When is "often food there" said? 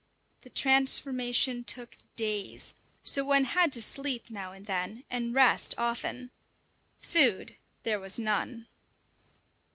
5.77-7.99